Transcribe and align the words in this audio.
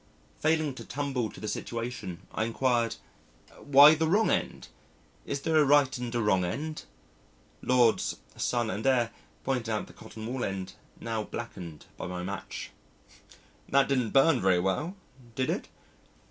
Failing 0.39 0.73
to 0.73 0.83
tumble 0.83 1.29
to 1.29 1.39
the 1.39 1.47
situation, 1.47 2.25
I 2.33 2.45
inquired, 2.45 2.95
"Why 3.59 3.93
the 3.93 4.07
wrong 4.07 4.31
end? 4.31 4.67
Is 5.27 5.41
there 5.41 5.57
a 5.57 5.63
right 5.63 5.95
and 5.95 6.15
a 6.15 6.23
wrong 6.23 6.43
end?" 6.43 6.85
Lord 7.61 7.99
's 8.01 8.15
son 8.35 8.71
and 8.71 8.83
heir 8.87 9.11
pointed 9.43 9.69
out 9.69 9.85
the 9.85 9.93
cotton 9.93 10.25
wool 10.25 10.43
end, 10.43 10.73
now 10.99 11.23
blackened 11.25 11.85
by 11.97 12.07
my 12.07 12.23
match. 12.23 12.71
"That 13.69 13.87
didn't 13.87 14.09
burn 14.09 14.41
very 14.41 14.59
well, 14.59 14.95
did 15.35 15.51
it?" 15.51 15.67